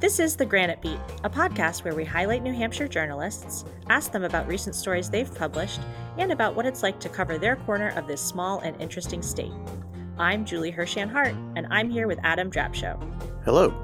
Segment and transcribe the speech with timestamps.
[0.00, 4.22] This is The Granite Beat, a podcast where we highlight New Hampshire journalists, ask them
[4.22, 5.80] about recent stories they've published,
[6.18, 9.50] and about what it's like to cover their corner of this small and interesting state.
[10.16, 12.96] I'm Julie Hirshan Hart, and I'm here with Adam Drapcho.
[13.44, 13.74] Hello.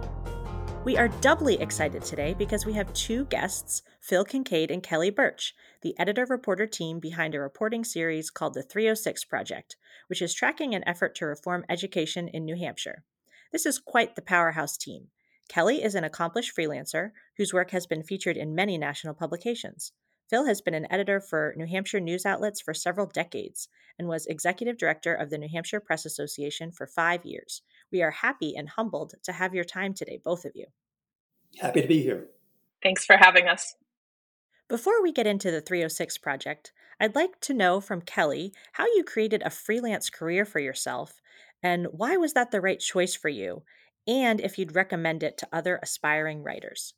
[0.85, 5.53] We are doubly excited today because we have two guests, Phil Kincaid and Kelly Burch,
[5.83, 9.75] the editor reporter team behind a reporting series called the 306 Project,
[10.07, 13.03] which is tracking an effort to reform education in New Hampshire.
[13.51, 15.09] This is quite the powerhouse team
[15.49, 19.93] Kelly is an accomplished freelancer whose work has been featured in many national publications.
[20.31, 23.69] Phil has been an editor for New Hampshire news outlets for several decades
[23.99, 27.63] and was executive director of the New Hampshire Press Association for five years.
[27.93, 30.67] We are happy and humbled to have your time today, both of you.
[31.61, 32.27] Happy to be here.
[32.83, 33.77] Thanks for having us.
[34.69, 39.05] Before we get into the 306 project, I'd like to know from Kelly how you
[39.05, 41.21] created a freelance career for yourself
[41.63, 43.63] and why was that the right choice for you?
[44.07, 46.95] And if you'd recommend it to other aspiring writers.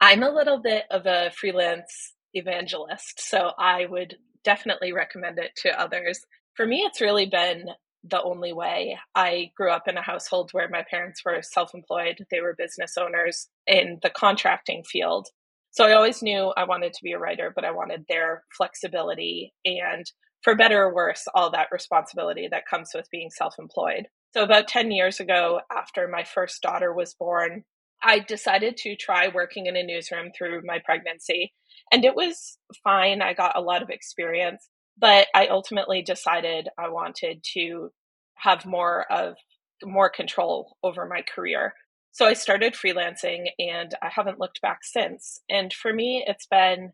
[0.00, 5.80] I'm a little bit of a freelance evangelist, so I would definitely recommend it to
[5.80, 6.20] others.
[6.54, 7.66] For me, it's really been
[8.08, 8.98] the only way.
[9.14, 12.96] I grew up in a household where my parents were self employed, they were business
[12.96, 15.28] owners in the contracting field.
[15.70, 19.52] So I always knew I wanted to be a writer, but I wanted their flexibility
[19.64, 20.10] and,
[20.42, 24.06] for better or worse, all that responsibility that comes with being self employed.
[24.36, 27.64] So, about 10 years ago, after my first daughter was born,
[28.02, 31.54] I decided to try working in a newsroom through my pregnancy.
[31.90, 33.22] And it was fine.
[33.22, 37.92] I got a lot of experience, but I ultimately decided I wanted to
[38.34, 39.36] have more of
[39.82, 41.72] more control over my career.
[42.12, 45.40] So I started freelancing and I haven't looked back since.
[45.48, 46.92] And for me, it's been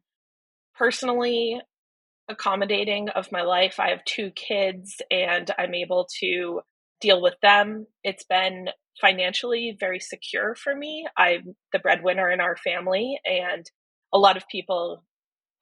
[0.76, 1.60] personally
[2.28, 3.80] accommodating of my life.
[3.80, 6.60] I have two kids and I'm able to
[7.02, 7.86] deal with them.
[8.02, 8.68] It's been
[9.00, 11.06] financially very secure for me.
[11.16, 13.70] I'm the breadwinner in our family, and
[14.14, 15.04] a lot of people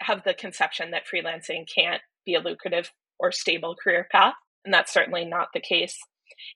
[0.00, 4.34] have the conception that freelancing can't be a lucrative or stable career path,
[4.64, 5.98] and that's certainly not the case.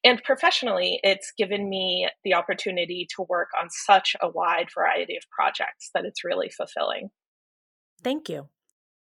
[0.02, 5.24] And professionally, it's given me the opportunity to work on such a wide variety of
[5.30, 7.10] projects that it's really fulfilling.
[8.02, 8.48] Thank you.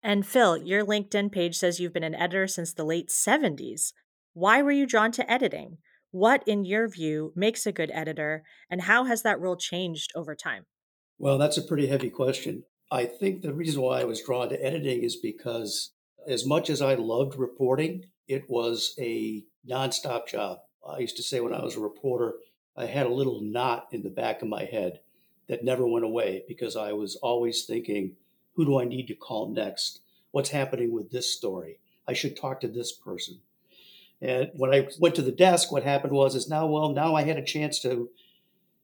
[0.03, 3.93] And Phil, your LinkedIn page says you've been an editor since the late 70s.
[4.35, 5.79] Why were you drawn to editing?
[6.11, 10.35] What, in your view, makes a good editor, and how has that role changed over
[10.35, 10.67] time?
[11.19, 12.65] Well, that's a pretty heavy question.
[12.91, 15.93] I think the reason why I was drawn to editing is because,
[16.27, 20.59] as much as I loved reporting, it was a nonstop job.
[20.85, 22.35] I used to say when I was a reporter,
[22.77, 24.99] I had a little knot in the back of my head
[25.49, 28.17] that never went away because I was always thinking,
[28.55, 30.01] who do I need to call next?
[30.33, 31.79] What's happening with this story?
[32.09, 33.41] I should talk to this person.
[34.25, 37.25] And when I went to the desk, what happened was is now, well, now I
[37.25, 38.09] had a chance to,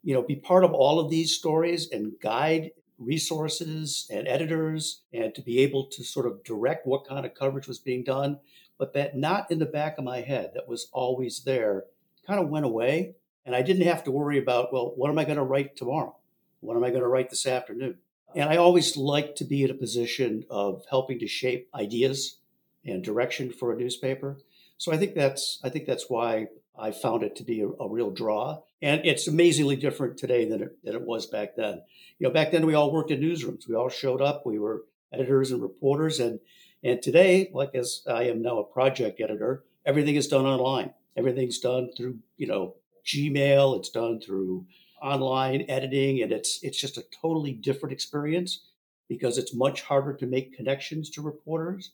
[0.03, 5.35] you know, be part of all of these stories and guide resources and editors and
[5.35, 8.39] to be able to sort of direct what kind of coverage was being done.
[8.79, 11.85] But that not in the back of my head that was always there
[12.27, 13.15] kind of went away.
[13.47, 16.17] And I didn't have to worry about, well, what am I going to write tomorrow?
[16.61, 17.97] What am I going to write this afternoon?
[18.37, 22.37] And I always like to be in a position of helping to shape ideas
[22.85, 24.37] and direction for a newspaper.
[24.81, 26.47] So I think that's I think that's why
[26.77, 28.63] I found it to be a, a, real draw.
[28.81, 31.83] And it's amazingly different today than it, than it was back then.
[32.19, 33.69] You know, back then we all worked in newsrooms.
[33.69, 34.47] We all showed up.
[34.47, 36.19] We were editors and reporters.
[36.19, 36.41] And
[36.83, 40.95] and today, like as I am now a project editor, everything is done online.
[41.15, 43.79] Everything's done through you know Gmail.
[43.79, 44.65] It's done through
[45.03, 48.65] online editing, and it's it's just a totally different experience
[49.11, 51.91] because it's much harder to make connections to reporters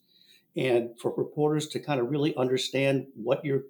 [0.57, 3.63] and for reporters to kind of really understand what you're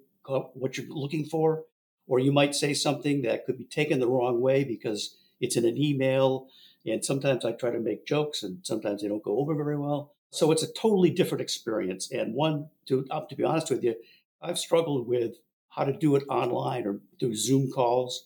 [0.54, 1.64] what you're looking for.
[2.06, 5.64] Or you might say something that could be taken the wrong way because it's in
[5.64, 6.48] an email
[6.86, 10.12] and sometimes i try to make jokes and sometimes they don't go over very well.
[10.30, 12.10] So it's a totally different experience.
[12.10, 13.94] And one to, to be honest with you
[14.40, 15.36] i've struggled with
[15.70, 18.24] how to do it online or do zoom calls.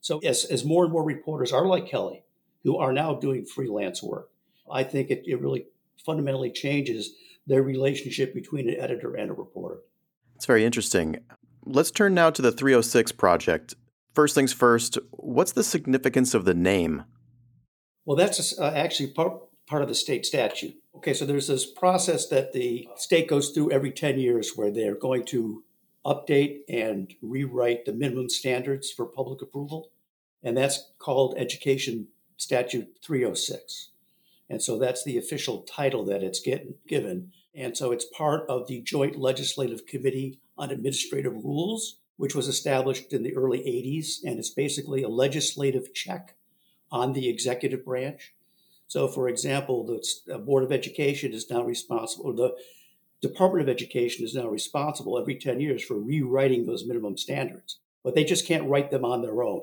[0.00, 2.24] So as, as more and more reporters are like kelly
[2.64, 4.28] who are now doing freelance work
[4.70, 5.66] i think it, it really
[6.04, 7.14] fundamentally changes
[7.46, 9.80] their relationship between an editor and a reporter.
[10.36, 11.18] It's very interesting.
[11.64, 13.74] Let's turn now to the 306 project.
[14.14, 17.04] First things first, what's the significance of the name?
[18.04, 19.34] Well, that's uh, actually part,
[19.66, 20.76] part of the state statute.
[20.96, 24.94] Okay, so there's this process that the state goes through every 10 years where they're
[24.94, 25.64] going to
[26.04, 29.90] update and rewrite the minimum standards for public approval.
[30.42, 33.90] And that's called Education Statute 306.
[34.52, 37.32] And so that's the official title that it's getting, given.
[37.54, 43.14] And so it's part of the Joint Legislative Committee on Administrative Rules, which was established
[43.14, 44.22] in the early 80s.
[44.22, 46.34] And it's basically a legislative check
[46.90, 48.34] on the executive branch.
[48.88, 52.54] So, for example, the Board of Education is now responsible, or the
[53.26, 57.78] Department of Education is now responsible every 10 years for rewriting those minimum standards.
[58.04, 59.62] But they just can't write them on their own.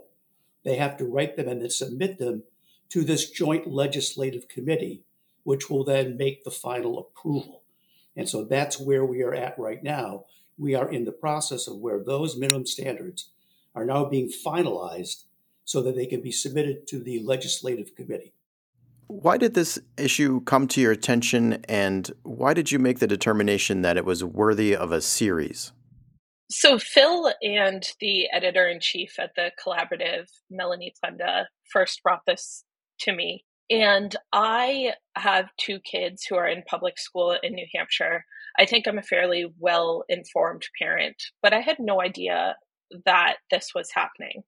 [0.63, 2.41] They have to write them and then submit them
[2.89, 5.03] to this joint legislative committee,
[5.43, 7.63] which will then make the final approval.
[8.15, 10.25] And so that's where we are at right now.
[10.57, 13.29] We are in the process of where those minimum standards
[13.75, 15.23] are now being finalized
[15.63, 18.33] so that they can be submitted to the legislative committee.
[19.07, 23.81] Why did this issue come to your attention, and why did you make the determination
[23.81, 25.71] that it was worthy of a series?
[26.51, 32.63] So, Phil and the editor in chief at the collaborative, Melanie Plenda, first brought this
[33.01, 33.45] to me.
[33.69, 38.25] And I have two kids who are in public school in New Hampshire.
[38.57, 42.55] I think I'm a fairly well informed parent, but I had no idea
[43.05, 44.43] that this was happening.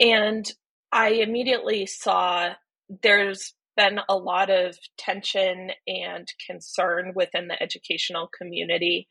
[0.00, 0.50] And
[0.92, 2.50] I immediately saw
[3.02, 9.08] there's been a lot of tension and concern within the educational community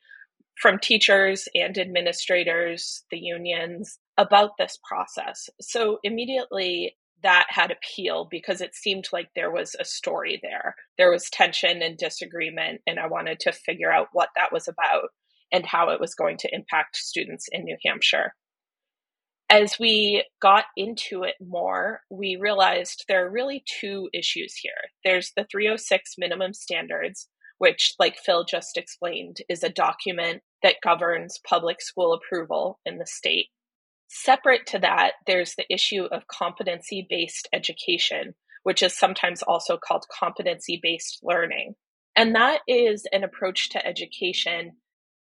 [0.62, 5.50] from teachers and administrators, the unions, about this process.
[5.62, 10.76] So immediately that had appeal because it seemed like there was a story there.
[10.98, 15.10] There was tension and disagreement, and I wanted to figure out what that was about
[15.52, 18.34] and how it was going to impact students in New Hampshire
[19.50, 24.72] as we got into it more, we realized there are really two issues here.
[25.06, 31.40] There's the 306 minimum standards, which, like Phil just explained, is a document that governs
[31.48, 33.48] public school approval in the state.
[34.08, 40.06] Separate to that, there's the issue of competency based education, which is sometimes also called
[40.12, 41.76] competency based learning.
[42.16, 44.78] And that is an approach to education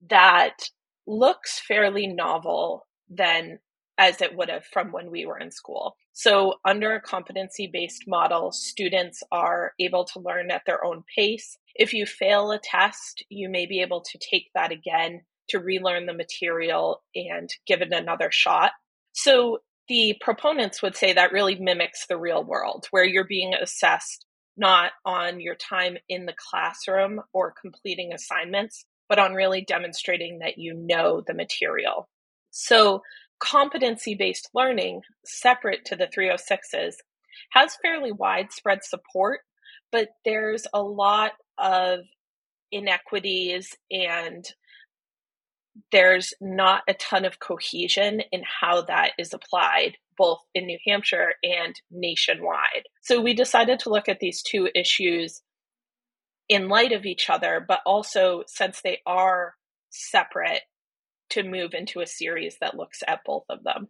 [0.08, 0.70] that
[1.06, 3.58] looks fairly novel than
[3.98, 5.96] as it would have from when we were in school.
[6.12, 11.58] So, under a competency based model, students are able to learn at their own pace.
[11.74, 16.06] If you fail a test, you may be able to take that again to relearn
[16.06, 18.72] the material and give it another shot.
[19.12, 19.58] So,
[19.88, 24.26] the proponents would say that really mimics the real world, where you're being assessed
[24.56, 30.58] not on your time in the classroom or completing assignments, but on really demonstrating that
[30.58, 32.08] you know the material.
[32.50, 33.02] So,
[33.38, 36.94] competency based learning, separate to the 306s,
[37.50, 39.40] has fairly widespread support,
[39.92, 42.00] but there's a lot of
[42.72, 44.44] inequities and
[45.92, 51.34] there's not a ton of cohesion in how that is applied both in New Hampshire
[51.42, 52.84] and nationwide.
[53.02, 55.42] So we decided to look at these two issues
[56.48, 59.54] in light of each other, but also since they are
[59.90, 60.62] separate
[61.30, 63.88] to move into a series that looks at both of them.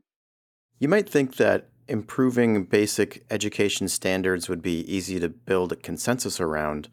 [0.78, 6.40] You might think that improving basic education standards would be easy to build a consensus
[6.40, 6.88] around,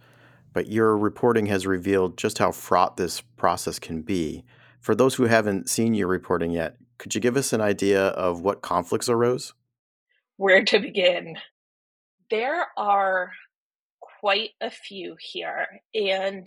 [0.51, 4.43] but your reporting has revealed just how fraught this process can be.
[4.83, 8.41] For those who haven't seen your reporting yet, could you give us an idea of
[8.41, 9.53] what conflicts arose?
[10.35, 11.37] Where to begin?
[12.29, 13.31] There are
[14.19, 16.45] quite a few here, and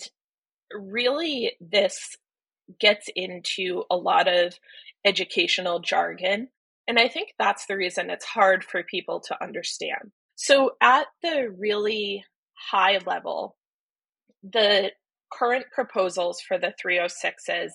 [0.70, 2.18] really, this
[2.78, 4.58] gets into a lot of
[5.02, 6.48] educational jargon.
[6.86, 10.12] And I think that's the reason it's hard for people to understand.
[10.34, 13.56] So, at the really high level,
[14.42, 14.92] the
[15.32, 17.70] current proposals for the 306s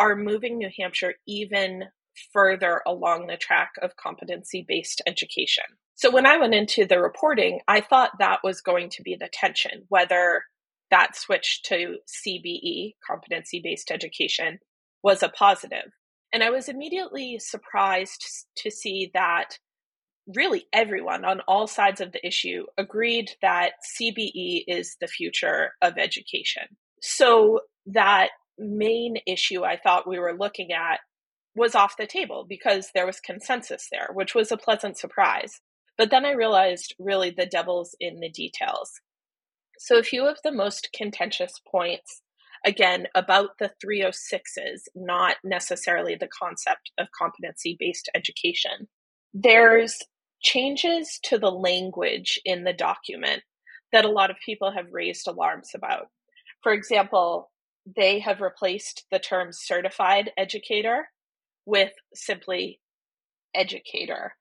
[0.00, 1.84] are moving New Hampshire even
[2.32, 5.64] further along the track of competency based education.
[5.94, 9.28] So, when I went into the reporting, I thought that was going to be the
[9.32, 10.42] tension, whether
[10.90, 14.58] that switch to CBE, competency based education,
[15.02, 15.92] was a positive.
[16.32, 18.24] And I was immediately surprised
[18.56, 19.58] to see that
[20.34, 25.98] really everyone on all sides of the issue agreed that CBE is the future of
[25.98, 26.62] education.
[27.02, 31.00] So that main issue I thought we were looking at
[31.56, 35.60] was off the table because there was consensus there, which was a pleasant surprise.
[35.98, 38.92] But then I realized really the devil's in the details.
[39.78, 42.22] So, a few of the most contentious points,
[42.64, 48.88] again, about the 306s, not necessarily the concept of competency based education.
[49.32, 49.98] There's
[50.42, 53.42] changes to the language in the document
[53.92, 56.06] that a lot of people have raised alarms about.
[56.62, 57.50] For example,
[57.86, 61.08] they have replaced the term certified educator
[61.66, 62.80] with simply
[63.54, 64.34] educator.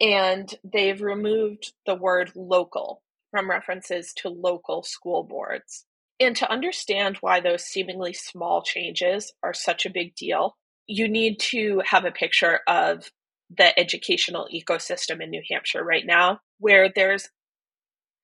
[0.00, 5.84] And they've removed the word local from references to local school boards.
[6.20, 10.56] And to understand why those seemingly small changes are such a big deal,
[10.86, 13.10] you need to have a picture of
[13.56, 17.28] the educational ecosystem in New Hampshire right now, where there's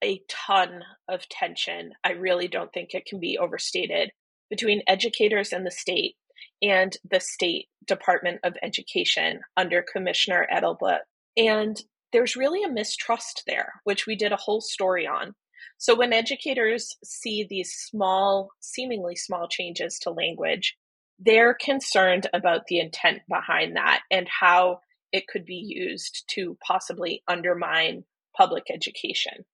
[0.02, 1.92] a ton of tension.
[2.02, 4.10] I really don't think it can be overstated
[4.50, 6.16] between educators and the state
[6.62, 11.00] and the state Department of Education under Commissioner Edelblut.
[11.36, 11.80] And
[12.12, 15.34] there's really a mistrust there, which we did a whole story on.
[15.78, 20.76] So when educators see these small, seemingly small changes to language,
[21.18, 24.80] they're concerned about the intent behind that and how
[25.12, 28.04] it could be used to possibly undermine
[28.36, 29.44] public education.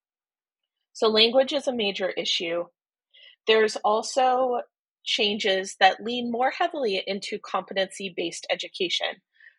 [0.93, 2.65] So, language is a major issue.
[3.47, 4.63] There's also
[5.05, 9.09] changes that lean more heavily into competency based education.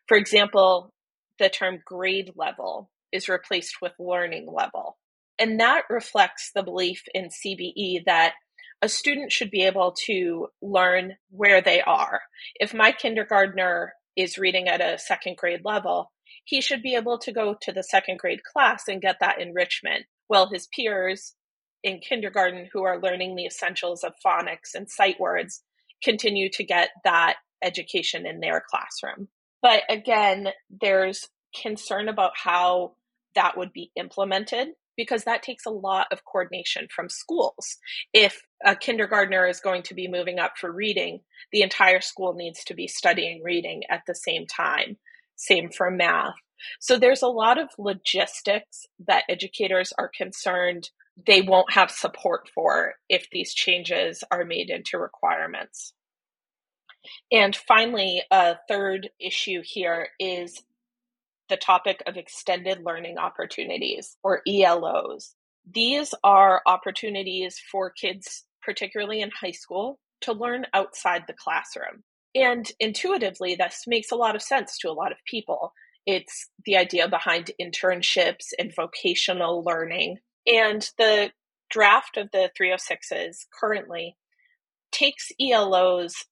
[0.07, 0.93] For example,
[1.39, 4.97] the term grade level is replaced with learning level.
[5.39, 8.33] And that reflects the belief in CBE that
[8.81, 12.21] a student should be able to learn where they are.
[12.55, 16.11] If my kindergartner is reading at a second grade level,
[16.45, 20.05] he should be able to go to the second grade class and get that enrichment,
[20.27, 21.35] while his peers
[21.83, 25.63] in kindergarten who are learning the essentials of phonics and sight words
[26.03, 29.27] continue to get that education in their classroom.
[29.61, 32.93] But again, there's concern about how
[33.35, 37.77] that would be implemented because that takes a lot of coordination from schools.
[38.13, 41.21] If a kindergartner is going to be moving up for reading,
[41.51, 44.97] the entire school needs to be studying reading at the same time.
[45.35, 46.35] Same for math.
[46.79, 50.89] So there's a lot of logistics that educators are concerned
[51.25, 55.93] they won't have support for if these changes are made into requirements.
[57.31, 60.61] And finally, a third issue here is
[61.49, 65.33] the topic of extended learning opportunities or ELOs.
[65.69, 72.03] These are opportunities for kids, particularly in high school, to learn outside the classroom.
[72.33, 75.73] And intuitively, this makes a lot of sense to a lot of people.
[76.05, 81.31] It's the idea behind internships and vocational learning and the
[81.69, 84.17] draft of the 306s currently
[84.91, 86.25] takes ELOs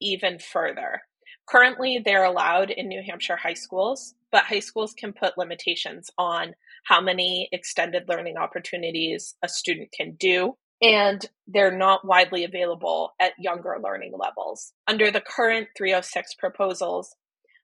[0.00, 1.02] even further.
[1.48, 6.54] Currently, they're allowed in New Hampshire high schools, but high schools can put limitations on
[6.84, 13.32] how many extended learning opportunities a student can do, and they're not widely available at
[13.38, 14.72] younger learning levels.
[14.86, 17.14] Under the current 306 proposals,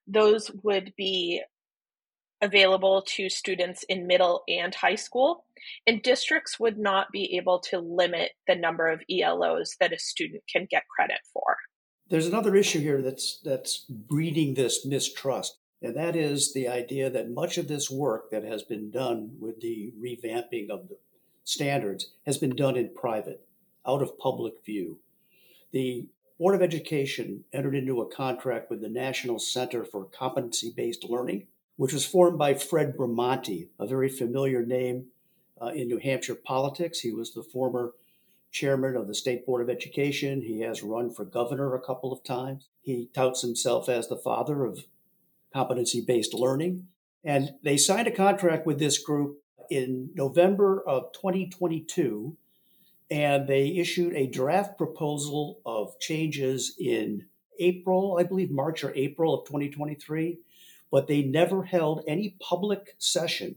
[0.07, 1.43] those would be
[2.41, 5.45] available to students in middle and high school,
[5.87, 10.43] and districts would not be able to limit the number of ELOs that a student
[10.51, 11.57] can get credit for.
[12.09, 17.31] There's another issue here that's that's breeding this mistrust, and that is the idea that
[17.31, 20.97] much of this work that has been done with the revamping of the
[21.45, 23.47] standards has been done in private,
[23.87, 24.99] out of public view.
[25.73, 26.07] The
[26.39, 31.47] Board of Education entered into a contract with the National Center for Competency Based Learning
[31.79, 35.07] which was formed by Fred Bramante, a very familiar name
[35.63, 36.99] uh, in New Hampshire politics.
[36.99, 37.93] He was the former
[38.51, 40.43] chairman of the State Board of Education.
[40.43, 42.67] He has run for governor a couple of times.
[42.81, 44.87] He touts himself as the father of
[45.55, 46.89] competency based learning.
[47.23, 52.37] And they signed a contract with this group in November of 2022.
[53.09, 57.27] And they issued a draft proposal of changes in
[57.61, 60.41] April, I believe March or April of 2023
[60.91, 63.57] but they never held any public session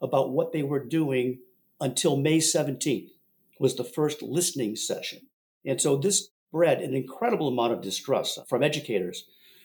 [0.00, 1.38] about what they were doing
[1.80, 3.10] until May 17th
[3.58, 5.26] was the first listening session.
[5.64, 9.24] And so this bred an incredible amount of distrust from educators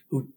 [0.10, 0.30] who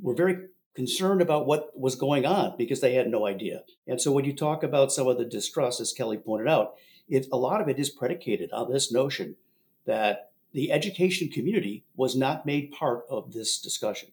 [0.00, 0.36] were very
[0.74, 3.62] concerned about what was going on because they had no idea.
[3.86, 6.74] And so when you talk about some of the distrust, as Kelly pointed out,
[7.08, 9.36] it, a lot of it is predicated on this notion
[9.84, 14.10] that the education community was not made part of this discussion.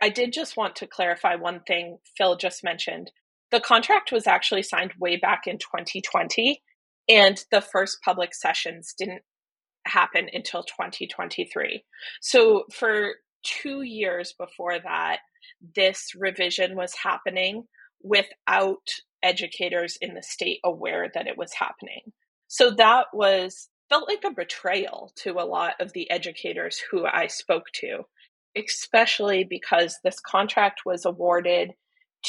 [0.00, 3.10] I did just want to clarify one thing Phil just mentioned.
[3.50, 6.62] The contract was actually signed way back in 2020,
[7.08, 9.22] and the first public sessions didn't
[9.86, 11.84] happen until 2023.
[12.20, 15.20] So, for two years before that,
[15.74, 17.64] this revision was happening
[18.02, 18.88] without
[19.22, 22.12] educators in the state aware that it was happening.
[22.48, 27.26] So, that was felt like a betrayal to a lot of the educators who I
[27.26, 28.04] spoke to
[28.66, 31.72] especially because this contract was awarded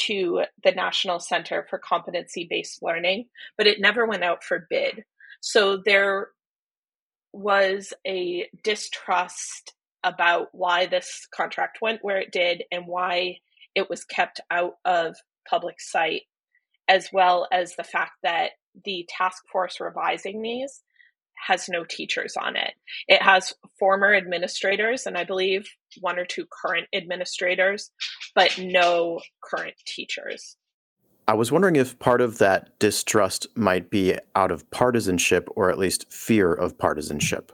[0.06, 5.04] to the National Center for Competency Based Learning, but it never went out for bid.
[5.40, 6.28] So there
[7.32, 13.38] was a distrust about why this contract went where it did and why
[13.74, 15.16] it was kept out of
[15.48, 16.22] public sight,
[16.88, 18.50] as well as the fact that
[18.84, 20.82] the task force revising these
[21.46, 22.74] has no teachers on it.
[23.08, 25.66] It has former administrators and I believe
[26.00, 27.90] one or two current administrators,
[28.34, 30.56] but no current teachers.
[31.26, 35.78] I was wondering if part of that distrust might be out of partisanship or at
[35.78, 37.52] least fear of partisanship.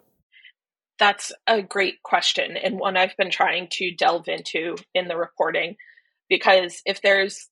[0.99, 5.77] That's a great question and one I've been trying to delve into in the reporting
[6.29, 7.49] because if there's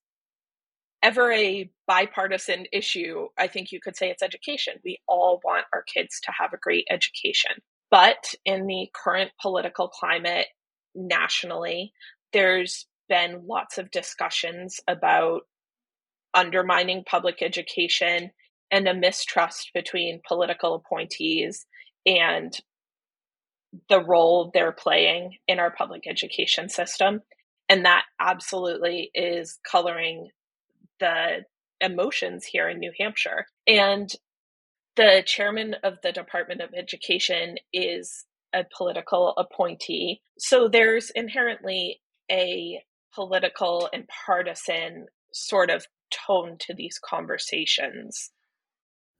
[1.05, 4.75] ever a bipartisan issue, I think you could say it's education.
[4.85, 7.53] We all want our kids to have a great education.
[7.91, 10.47] But in the current political climate
[10.95, 11.93] nationally,
[12.33, 15.43] there's been lots of discussions about
[16.33, 18.31] undermining public education
[18.71, 21.67] and a mistrust between political appointees
[22.07, 22.59] and
[23.91, 27.21] the role they're playing in our public education system.
[27.69, 30.31] And that absolutely is coloring
[31.01, 31.45] the
[31.81, 33.47] emotions here in New Hampshire.
[33.67, 34.11] And
[34.97, 38.25] the chairman of the Department of Education is
[38.55, 40.21] a political appointee.
[40.39, 42.83] So there's inherently a
[43.15, 48.31] political and partisan sort of tone to these conversations.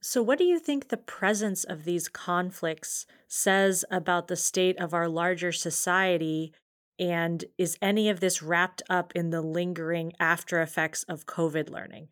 [0.01, 4.93] So, what do you think the presence of these conflicts says about the state of
[4.93, 6.53] our larger society?
[6.99, 12.09] And is any of this wrapped up in the lingering after effects of COVID learning?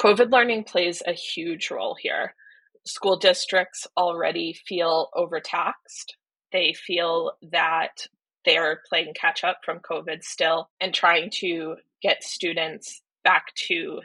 [0.00, 2.34] COVID learning plays a huge role here.
[2.84, 6.16] School districts already feel overtaxed.
[6.52, 8.06] They feel that
[8.44, 14.00] they're playing catch up from COVID still and trying to get students back to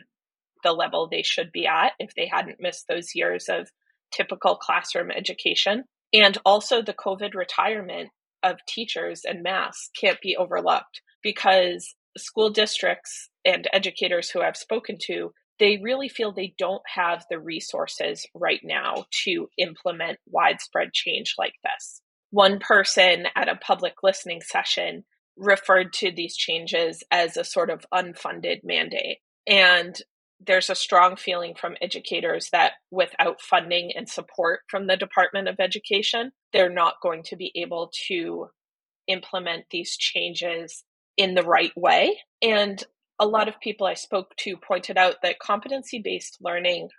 [0.63, 3.69] the level they should be at if they hadn't missed those years of
[4.11, 5.83] typical classroom education.
[6.13, 8.09] And also, the COVID retirement
[8.43, 14.97] of teachers and mass can't be overlooked because school districts and educators who I've spoken
[15.07, 21.35] to, they really feel they don't have the resources right now to implement widespread change
[21.37, 22.01] like this.
[22.31, 25.03] One person at a public listening session
[25.37, 29.19] referred to these changes as a sort of unfunded mandate.
[29.47, 29.95] And
[30.45, 35.59] there's a strong feeling from educators that without funding and support from the Department of
[35.59, 38.47] Education, they're not going to be able to
[39.07, 40.83] implement these changes
[41.17, 42.19] in the right way.
[42.41, 42.83] And
[43.19, 46.89] a lot of people I spoke to pointed out that competency based learning,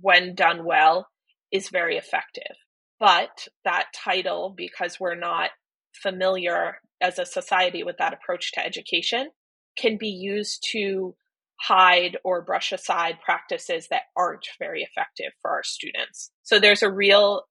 [0.00, 1.06] when done well,
[1.52, 2.56] is very effective.
[2.98, 5.50] But that title, because we're not
[5.94, 9.30] familiar as a society with that approach to education,
[9.76, 11.14] can be used to
[11.60, 16.30] hide or brush aside practices that aren't very effective for our students.
[16.42, 17.44] So there's a real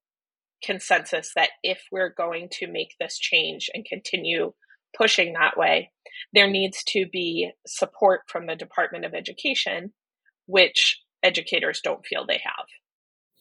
[0.62, 4.52] consensus that if we're going to make this change and continue
[4.96, 5.92] pushing that way,
[6.34, 9.92] there needs to be support from the Department of Education,
[10.46, 12.66] which educators don't feel they have.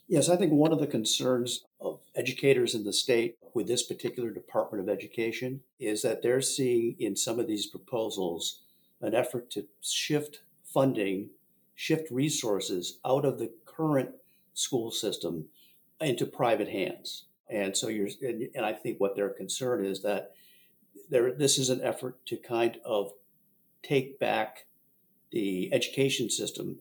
[0.08, 4.30] Yes, I think one of the concerns of educators in the state with this particular
[4.30, 8.62] Department of Education is that they're seeing in some of these proposals
[9.02, 10.42] an effort to shift
[10.74, 11.30] funding,
[11.76, 14.10] shift resources out of the current
[14.54, 15.46] school system
[16.02, 17.26] into private hands.
[17.50, 20.34] And so you're, and I think what their concern is that
[21.10, 23.12] there, this is an effort to kind of
[23.82, 24.66] take back
[25.32, 26.78] the education system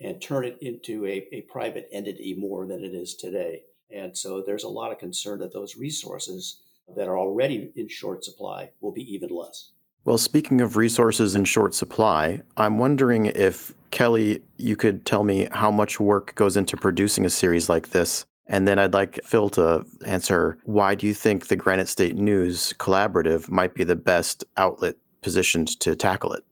[0.00, 3.62] and turn it into a, a private entity more than it is today.
[3.90, 6.60] And so there's a lot of concern that those resources
[6.96, 9.70] that are already in short supply will be even less.
[10.04, 15.48] Well, speaking of resources in short supply, I'm wondering if, Kelly, you could tell me
[15.52, 18.24] how much work goes into producing a series like this.
[18.46, 22.72] And then I'd like Phil to answer why do you think the Granite State News
[22.78, 26.44] Collaborative might be the best outlet positioned to tackle it?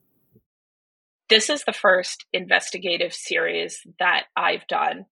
[1.29, 5.07] This is the first investigative series that I've done,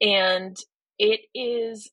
[0.00, 0.56] and
[0.98, 1.90] it is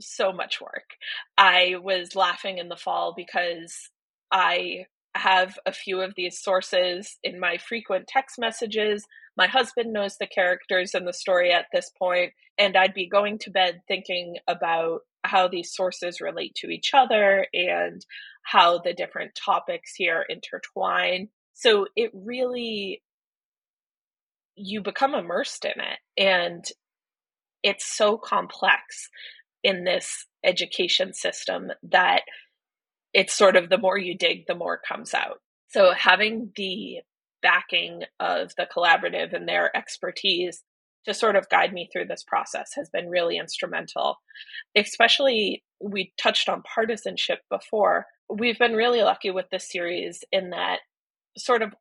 [0.00, 0.90] so much work.
[1.38, 3.88] I was laughing in the fall because
[4.30, 4.86] I
[5.18, 9.06] have a few of these sources in my frequent text messages.
[9.36, 13.38] My husband knows the characters in the story at this point, and I'd be going
[13.40, 18.04] to bed thinking about how these sources relate to each other and
[18.42, 21.28] how the different topics here intertwine.
[21.54, 23.02] So it really,
[24.54, 26.64] you become immersed in it, and
[27.62, 29.08] it's so complex
[29.64, 32.22] in this education system that
[33.16, 35.40] it's sort of the more you dig, the more comes out.
[35.68, 36.98] So having the
[37.40, 40.62] backing of the collaborative and their expertise
[41.06, 44.18] to sort of guide me through this process has been really instrumental.
[44.76, 48.04] Especially, we touched on partisanship before.
[48.28, 50.80] We've been really lucky with this series in that
[51.38, 51.72] sort of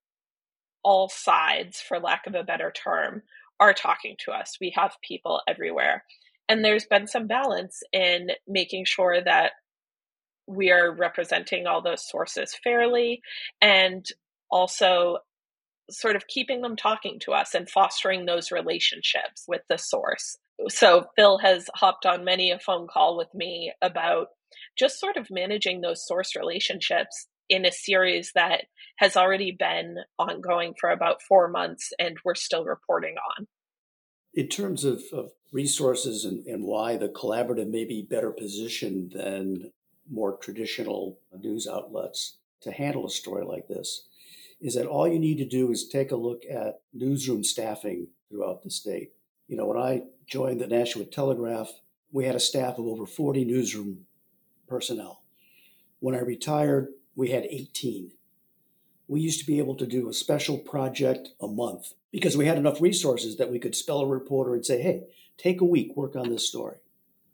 [0.86, 3.24] all sides, for lack of a better term,
[3.60, 4.56] are talking to us.
[4.62, 6.06] We have people everywhere.
[6.48, 9.52] And there's been some balance in making sure that
[10.48, 13.22] we are representing all those sources fairly
[13.62, 14.06] and
[14.52, 15.18] also
[15.90, 20.38] sort of keeping them talking to us and fostering those relationships with the source.
[20.70, 24.28] So Phil has hopped on many a phone call with me about
[24.78, 28.66] just sort of managing those source relationships in a series that
[28.98, 33.48] has already been ongoing for about four months and we're still reporting on.
[34.34, 39.72] In terms of, of resources and, and why the collaborative may be better positioned than
[40.10, 44.08] more traditional news outlets to handle a story like this,
[44.62, 48.64] is that all you need to do is take a look at newsroom staffing throughout
[48.64, 49.12] the state.
[49.48, 51.70] You know, when I joined the Nashua Telegraph,
[52.12, 54.06] we had a staff of over 40 newsroom
[54.68, 55.24] personnel.
[56.00, 58.12] When I retired, we had 18.
[59.08, 62.58] We used to be able to do a special project a month because we had
[62.58, 65.04] enough resources that we could spell a reporter and say, hey,
[65.38, 66.78] take a week, work on this story.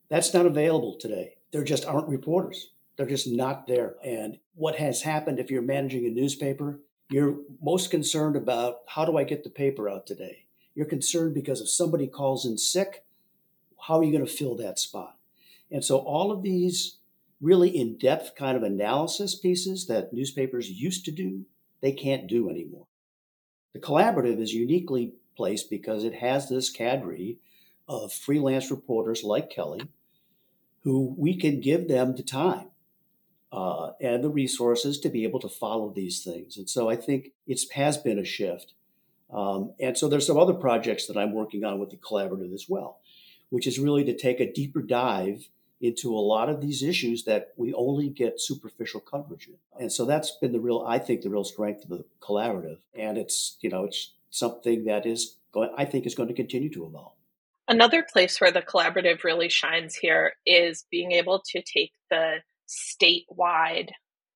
[0.10, 1.36] That's not available today.
[1.52, 2.72] There just aren't reporters.
[2.96, 3.96] They're just not there.
[4.04, 9.18] And what has happened if you're managing a newspaper, you're most concerned about how do
[9.18, 10.46] I get the paper out today?
[10.76, 13.04] You're concerned because if somebody calls in sick,
[13.88, 15.18] how are you going to fill that spot?
[15.72, 16.98] And so all of these
[17.42, 21.46] really in depth kind of analysis pieces that newspapers used to do,
[21.82, 22.86] they can't do anymore.
[23.74, 27.40] The collaborative is uniquely placed because it has this cadre
[27.88, 29.82] of freelance reporters like Kelly
[30.84, 32.68] who we can give them the time
[33.52, 36.58] uh, and the resources to be able to follow these things.
[36.58, 38.74] And so I think it has been a shift.
[39.32, 42.66] Um, and so there's some other projects that I'm working on with the collaborative as
[42.68, 43.00] well,
[43.50, 47.54] which is really to take a deeper dive into a lot of these issues that
[47.58, 49.56] we only get superficial coverage in.
[49.80, 52.78] And so that's been the real, I think, the real strength of the collaborative.
[52.94, 56.70] And it's, you know, it's something that is going, I think is going to continue
[56.74, 57.14] to evolve.
[57.72, 63.92] Another place where the collaborative really shines here is being able to take the statewide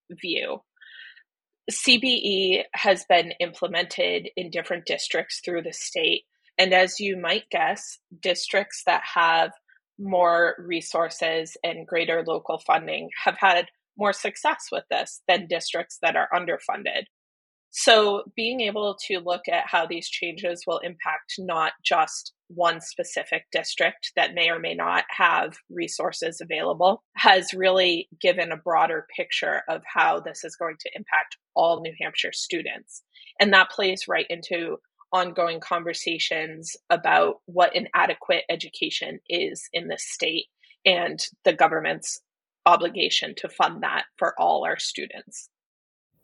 [0.09, 0.61] view.
[1.69, 6.23] CBE has been implemented in different districts through the state.
[6.57, 9.51] And as you might guess, districts that have
[9.99, 13.65] more resources and greater local funding have had
[13.97, 17.03] more success with this than districts that are underfunded.
[17.77, 23.47] So, being able to look at how these changes will impact not just one specific
[23.51, 29.61] district that may or may not have resources available has really given a broader picture
[29.67, 33.03] of how this is going to impact all New Hampshire students.
[33.41, 34.77] And that plays right into
[35.11, 40.45] ongoing conversations about what an adequate education is in this state
[40.85, 42.21] and the government's
[42.65, 45.49] obligation to fund that for all our students.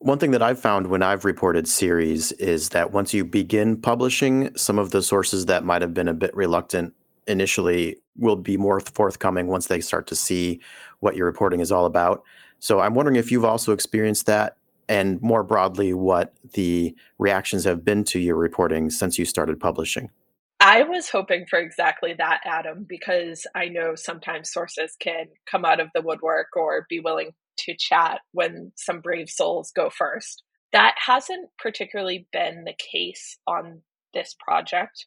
[0.02, 4.50] One thing that I've found when I've reported series is that once you begin publishing,
[4.58, 6.96] some of the sources that might have been a bit reluctant
[7.28, 10.60] initially will be more forthcoming once they start to see
[11.02, 12.24] what your reporting is all about.
[12.58, 14.58] So I'm wondering if you've also experienced that
[14.90, 20.10] and more broadly, what the reactions have been to your reporting since you started publishing.
[20.60, 25.80] I was hoping for exactly that, Adam, because I know sometimes sources can come out
[25.80, 30.44] of the woodwork or be willing to chat when some brave souls go first.
[30.72, 33.82] That hasn't particularly been the case on
[34.14, 35.06] this project.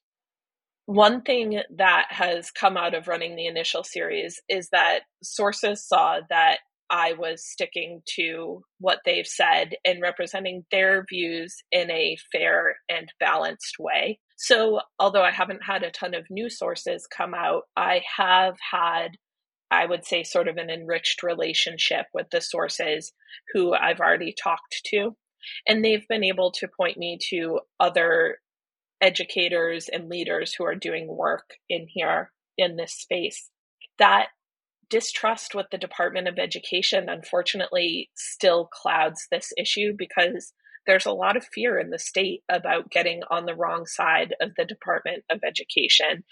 [0.87, 6.21] One thing that has come out of running the initial series is that sources saw
[6.29, 6.59] that
[6.90, 13.11] I was sticking to what they've said and representing their views in a fair and
[13.19, 14.21] balanced way.
[14.37, 19.12] So, although I haven't had a ton of new sources come out, I have had
[19.70, 23.12] I would say, sort of an enriched relationship with the sources
[23.53, 25.16] who I've already talked to.
[25.68, 28.38] And they've been able to point me to other
[29.00, 33.50] educators and leaders who are doing work in here in this space.
[33.98, 34.29] That
[34.88, 40.53] distrust with the Department of Education, unfortunately, still clouds this issue because
[40.87, 44.50] there's a lot of fear in the state about getting on the wrong side of
[44.57, 46.24] the Department of Education.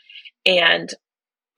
[0.45, 0.93] And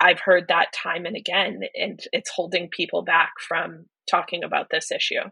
[0.01, 4.91] I've heard that time and again, and it's holding people back from talking about this
[4.91, 5.31] issue.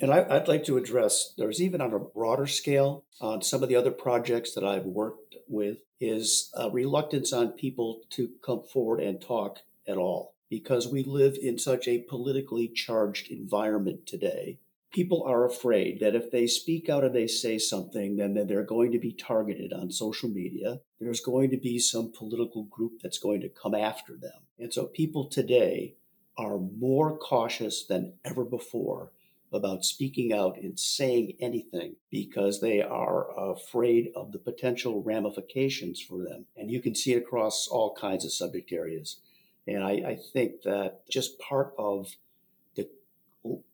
[0.00, 3.68] And I, would like to address there's even on a broader scale on some of
[3.68, 9.00] the other projects that I've worked with is a reluctance on people to come forward
[9.00, 14.58] and talk at all because we live in such a politically charged environment today
[14.92, 18.62] people are afraid that if they speak out and they say something, then, then they're
[18.64, 20.80] going to be targeted on social media.
[21.00, 24.40] There's going to be some political group that's going to come after them.
[24.58, 25.94] And so people today
[26.36, 29.10] are more cautious than ever before
[29.52, 36.18] about speaking out and saying anything because they are afraid of the potential ramifications for
[36.18, 36.46] them.
[36.56, 39.20] And you can see it across all kinds of subject areas.
[39.66, 42.16] And I, I think that just part of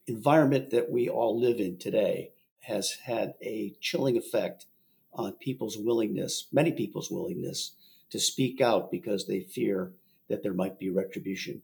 [0.07, 4.67] environment that we all live in today has had a chilling effect
[5.13, 7.73] on people's willingness, many people's willingness
[8.11, 9.93] to speak out because they fear
[10.29, 11.63] that there might be retribution.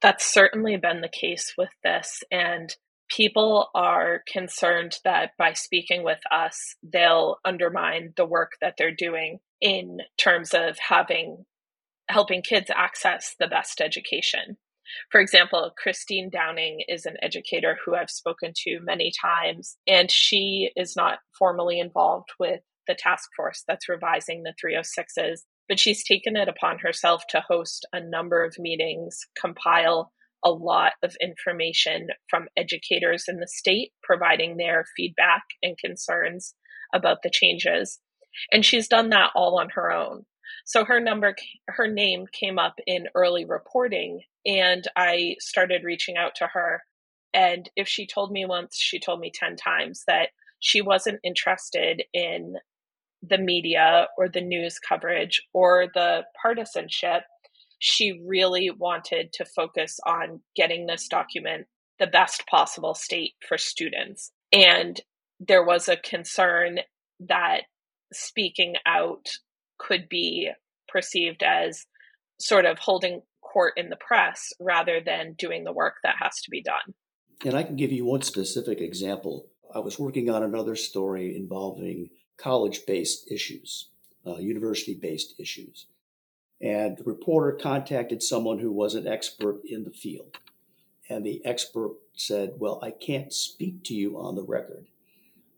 [0.00, 2.22] That's certainly been the case with this.
[2.30, 2.74] And
[3.08, 9.40] people are concerned that by speaking with us, they'll undermine the work that they're doing
[9.60, 11.44] in terms of having
[12.08, 14.58] helping kids access the best education.
[15.10, 20.70] For example, Christine Downing is an educator who I've spoken to many times, and she
[20.76, 26.36] is not formally involved with the task force that's revising the 306s, but she's taken
[26.36, 30.12] it upon herself to host a number of meetings, compile
[30.44, 36.54] a lot of information from educators in the state, providing their feedback and concerns
[36.94, 37.98] about the changes.
[38.52, 40.26] And she's done that all on her own.
[40.64, 41.34] So her number,
[41.68, 46.82] her name came up in early reporting, and I started reaching out to her.
[47.32, 50.28] And if she told me once, she told me 10 times that
[50.60, 52.54] she wasn't interested in
[53.22, 57.22] the media or the news coverage or the partisanship
[57.78, 61.66] she really wanted to focus on getting this document
[61.98, 64.32] the best possible state for students.
[64.52, 64.98] And
[65.38, 66.78] there was a concern
[67.20, 67.62] that
[68.10, 69.28] speaking out
[69.86, 70.50] could be
[70.88, 71.86] perceived as
[72.38, 76.50] sort of holding court in the press rather than doing the work that has to
[76.50, 76.94] be done.
[77.44, 79.46] And I can give you one specific example.
[79.74, 83.90] I was working on another story involving college based issues,
[84.26, 85.86] uh, university based issues.
[86.60, 90.38] And the reporter contacted someone who was an expert in the field.
[91.10, 94.86] And the expert said, Well, I can't speak to you on the record.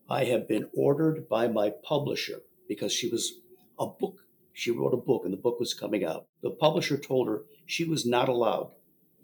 [0.08, 3.40] I have been ordered by my publisher because she was
[3.78, 4.26] a book.
[4.52, 6.26] She wrote a book and the book was coming out.
[6.42, 8.70] The publisher told her she was not allowed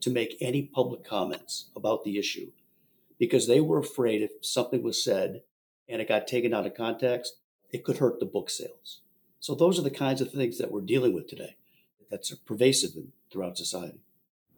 [0.01, 2.51] to make any public comments about the issue
[3.19, 5.43] because they were afraid if something was said
[5.89, 7.35] and it got taken out of context,
[7.71, 9.01] it could hurt the book sales.
[9.41, 11.57] So those are the kinds of things that we're dealing with today
[12.11, 12.91] that's pervasive
[13.31, 14.01] throughout society.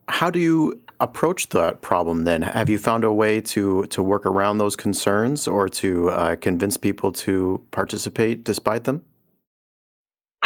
[0.08, 2.42] How do you approach that problem then?
[2.42, 6.76] Have you found a way to to work around those concerns or to uh, convince
[6.76, 9.02] people to participate despite them?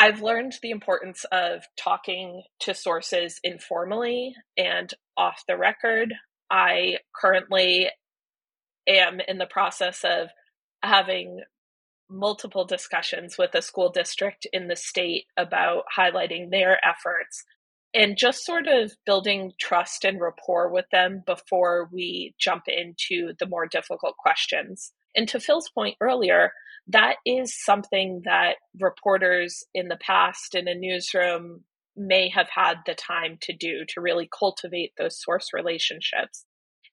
[0.01, 6.15] I've learned the importance of talking to sources informally and off the record.
[6.49, 7.91] I currently
[8.87, 10.29] am in the process of
[10.85, 11.41] having
[12.09, 17.45] multiple discussions with a school district in the state about highlighting their efforts
[17.93, 23.49] and just sort of building trust and rapport with them before we jump into the
[23.49, 24.93] more difficult questions.
[25.15, 26.53] And to Phil's point earlier,
[26.89, 31.65] that is something that reporters in the past in a newsroom
[31.97, 36.45] may have had the time to do to really cultivate those source relationships.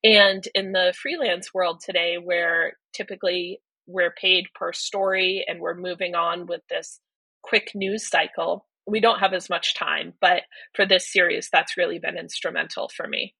[0.03, 6.15] And in the freelance world today, where typically we're paid per story and we're moving
[6.15, 6.99] on with this
[7.41, 8.67] quick news cycle.
[8.87, 13.07] We don't have as much time, but for this series, that's really been instrumental for
[13.07, 13.35] me.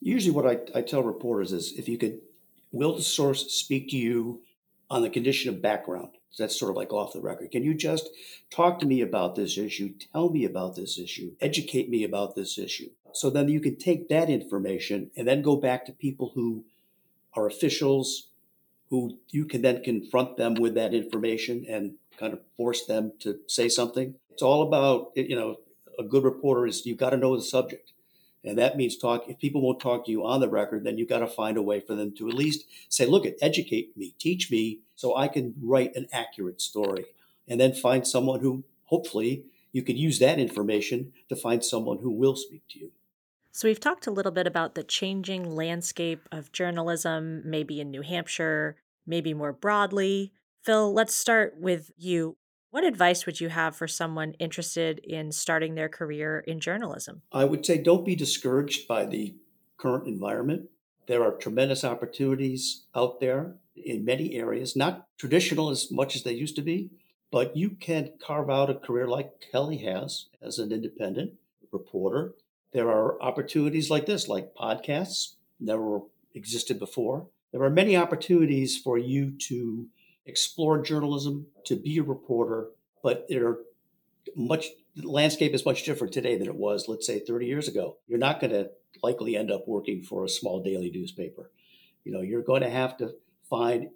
[0.00, 2.20] Usually, what I, I tell reporters is if you could,
[2.72, 4.42] will the source speak to you
[4.90, 6.10] on the condition of background?
[6.38, 7.50] That's sort of like off the record.
[7.50, 8.10] Can you just
[8.50, 9.94] talk to me about this issue?
[10.12, 11.32] Tell me about this issue.
[11.40, 12.90] Educate me about this issue.
[13.12, 16.64] So then you can take that information and then go back to people who
[17.34, 18.28] are officials,
[18.90, 23.40] who you can then confront them with that information and kind of force them to
[23.48, 24.14] say something.
[24.30, 25.56] It's all about, you know,
[25.98, 27.92] a good reporter is you've got to know the subject.
[28.44, 29.24] And that means talk.
[29.28, 31.62] If people won't talk to you on the record, then you've got to find a
[31.62, 35.54] way for them to at least say, look, educate me, teach me so I can
[35.60, 37.06] write an accurate story.
[37.48, 42.10] And then find someone who hopefully you could use that information to find someone who
[42.10, 42.90] will speak to you.
[43.52, 48.02] So, we've talked a little bit about the changing landscape of journalism, maybe in New
[48.02, 50.32] Hampshire, maybe more broadly.
[50.62, 52.36] Phil, let's start with you.
[52.70, 57.22] What advice would you have for someone interested in starting their career in journalism?
[57.32, 59.34] I would say don't be discouraged by the
[59.78, 60.68] current environment.
[61.06, 66.32] There are tremendous opportunities out there in many areas, not traditional as much as they
[66.32, 66.90] used to be,
[67.30, 71.32] but you can carve out a career like Kelly has as an independent
[71.72, 72.34] reporter
[72.72, 76.00] there are opportunities like this, like podcasts, never
[76.34, 77.26] existed before.
[77.52, 79.86] There are many opportunities for you to
[80.28, 82.68] explore journalism, to be a reporter,
[83.02, 83.58] but there are
[84.36, 87.98] much the landscape is much different today than it was, let's say, 30 years ago.
[88.08, 88.70] You're not going to
[89.02, 91.50] likely end up working for a small daily newspaper.
[92.04, 93.14] You know, you're going to have to
[93.48, 93.90] find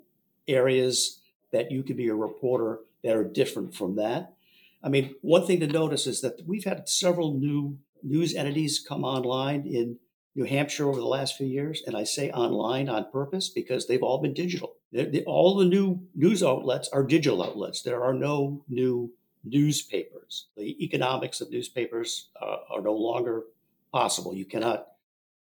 [0.47, 1.21] areas
[1.53, 4.35] that you can be a reporter that are different from that.
[4.83, 9.05] I mean, one thing to notice is that we've had several new news entities come
[9.05, 9.99] online in
[10.35, 14.03] New Hampshire over the last few years, and I say online on purpose because they've
[14.03, 14.77] all been digital.
[14.93, 17.83] They, they, all the new news outlets are digital outlets.
[17.83, 19.13] There are no new
[19.45, 20.47] newspapers.
[20.57, 23.45] The economics of newspapers uh, are no longer
[23.93, 24.35] possible.
[24.35, 24.89] You cannot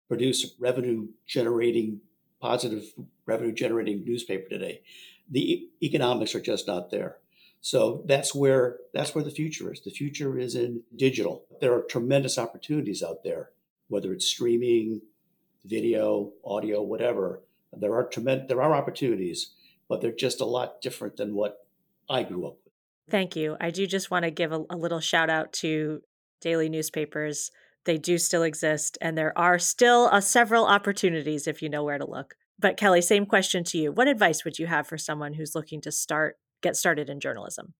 [0.07, 2.01] produce revenue generating,
[2.41, 2.83] positive
[3.25, 4.81] revenue generating newspaper today.
[5.29, 7.17] The economics are just not there.
[7.61, 9.81] So that's where that's where the future is.
[9.81, 11.45] The future is in digital.
[11.61, 13.49] There are tremendous opportunities out there,
[13.87, 15.01] whether it's streaming,
[15.63, 17.41] video, audio, whatever.
[17.79, 19.51] There are tremendous there are opportunities,
[19.87, 21.65] but they're just a lot different than what
[22.09, 22.73] I grew up with.
[23.09, 23.55] Thank you.
[23.59, 26.01] I do just want to give a, a little shout out to
[26.41, 27.51] daily newspapers.
[27.85, 31.99] They do still exist, and there are still uh, several opportunities if you know where
[31.99, 32.35] to look.
[32.57, 33.91] But Kelly, same question to you.
[33.91, 37.73] What advice would you have for someone who's looking to start get started in journalism?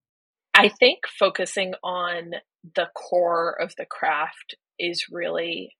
[0.54, 2.32] I think focusing on
[2.74, 5.76] the core of the craft is really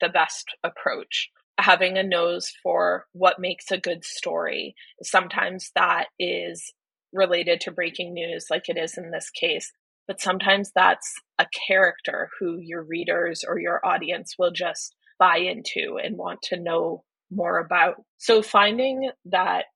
[0.00, 1.30] the best approach.
[1.58, 4.74] Having a nose for what makes a good story.
[5.02, 6.72] Sometimes that is
[7.12, 9.72] related to breaking news, like it is in this case,
[10.08, 15.96] but sometimes that's a character who your readers or your audience will just buy into
[16.02, 18.02] and want to know more about.
[18.18, 19.66] So finding that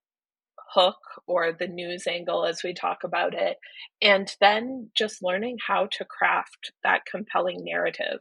[0.73, 3.57] hook or the news angle as we talk about it,
[4.01, 8.19] and then just learning how to craft that compelling narrative.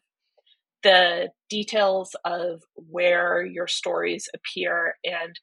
[0.83, 5.38] The details of where your stories appear and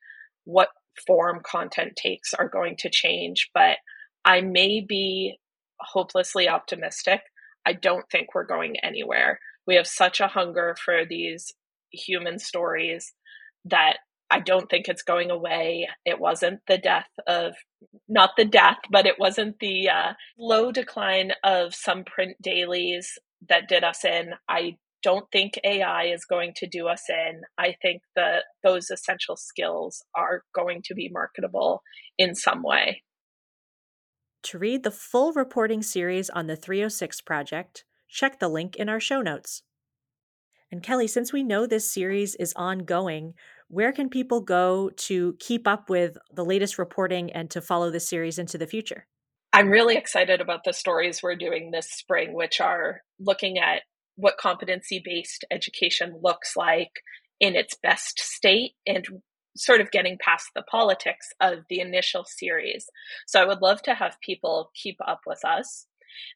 [0.46, 0.70] what
[1.06, 3.78] form content takes are going to change, but
[4.24, 5.38] I may be
[5.80, 7.22] hopelessly optimistic.
[7.66, 9.40] I don't think we're going anywhere.
[9.68, 11.52] We have such a hunger for these
[11.92, 13.14] human stories
[13.66, 13.98] that
[14.30, 15.88] I don't think it's going away.
[16.06, 17.54] It wasn't the death of,
[18.08, 23.20] not the death, but it wasn't the uh, low decline of some print dailies
[23.50, 24.34] that did us in.
[24.50, 27.42] I don't think AI is going to do us in.
[27.60, 31.84] I think that those essential skills are going to be marketable
[32.18, 33.04] in some way.
[34.46, 39.00] To read the full reporting series on the 306 project, check the link in our
[39.00, 39.62] show notes.
[40.72, 43.36] And Kelly, since we know this series is ongoing,
[43.68, 48.10] where can people go to keep up with the latest reporting and to follow this
[48.10, 49.06] series into the future?
[49.54, 53.84] I'm really excited about the stories we're doing this spring, which are looking at
[54.16, 56.92] what competency based education looks like
[57.40, 59.06] in its best state and
[59.58, 62.88] sort of getting past the politics of the initial series.
[63.26, 65.88] So I would love to have people keep up with us.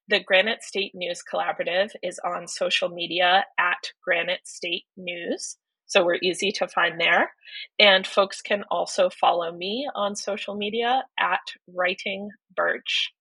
[0.08, 5.58] The Granite State News Collaborative is on social media at Granite State News.
[5.86, 7.32] So we're easy to find there.
[7.80, 11.40] And folks can also follow me on social media at
[11.74, 13.12] Writing Burch.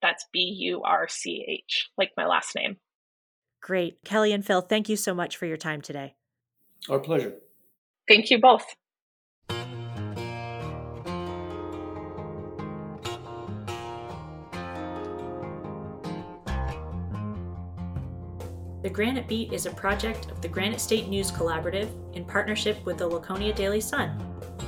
[0.00, 2.76] That's B U R C H, like my last name.
[3.62, 4.04] Great.
[4.04, 6.14] Kelly and Phil, thank you so much for your time today.
[6.90, 7.34] Our pleasure.
[8.08, 8.64] Thank you both.
[18.82, 22.98] The Granite Beat is a project of the Granite State News Collaborative in partnership with
[22.98, 24.20] the Laconia Daily Sun.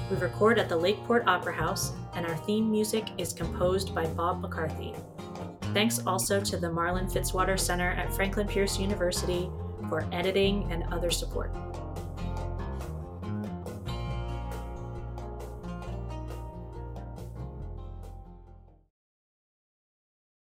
[0.09, 4.41] We record at the Lakeport Opera House, and our theme music is composed by Bob
[4.41, 4.95] McCarthy.
[5.75, 9.51] Thanks also to the Marlin Fitzwater Center at Franklin Pierce University
[9.89, 11.53] for editing and other support.